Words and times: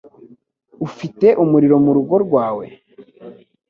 Ufite 0.87 1.27
umuriro 1.43 1.75
mu 1.85 1.91
rugo 1.97 2.15
rwawe? 2.25 2.65